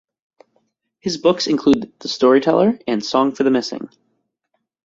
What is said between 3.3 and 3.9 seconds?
for the Missing".